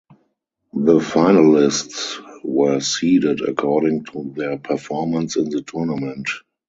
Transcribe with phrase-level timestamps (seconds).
[0.73, 6.27] The finalists were seeded according to their performance in the tournament.